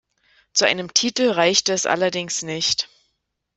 Zu 0.53 0.65
einem 0.65 0.95
Titel 0.95 1.29
reichte 1.29 1.73
es 1.73 1.85
allerdings 1.85 2.41
nicht. 2.41 2.89